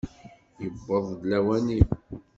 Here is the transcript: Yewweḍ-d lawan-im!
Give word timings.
Yewweḍ-d 0.61 1.21
lawan-im! 1.29 1.87